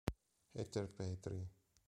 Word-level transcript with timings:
Heather 0.55 0.89
Petri 0.97 1.45